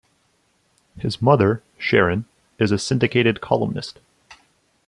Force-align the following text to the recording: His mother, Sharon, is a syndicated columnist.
His 0.97 1.21
mother, 1.21 1.61
Sharon, 1.77 2.25
is 2.57 2.71
a 2.71 2.79
syndicated 2.79 3.39
columnist. 3.39 3.99